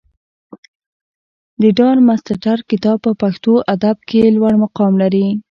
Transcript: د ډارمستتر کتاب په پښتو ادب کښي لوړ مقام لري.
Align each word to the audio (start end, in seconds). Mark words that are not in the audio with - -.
د 1.61 1.63
ډارمستتر 1.77 2.57
کتاب 2.71 2.97
په 3.05 3.11
پښتو 3.21 3.53
ادب 3.73 3.95
کښي 4.09 4.21
لوړ 4.35 4.53
مقام 4.63 4.93
لري. 5.01 5.27